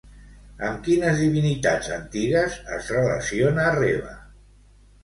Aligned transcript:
Amb 0.69 0.79
quines 0.87 1.21
divinitats 1.25 1.91
antigues 1.99 2.59
es 2.79 2.91
relaciona 2.97 3.71
Reva? 3.79 4.21